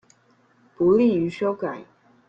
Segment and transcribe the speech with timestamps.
[0.75, 1.85] 不利於修改